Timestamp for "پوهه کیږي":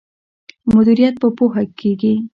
1.37-2.13